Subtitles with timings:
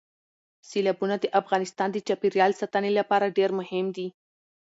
[0.69, 4.07] سیلابونه د افغانستان د چاپیریال ساتنې لپاره ډېر مهم دي.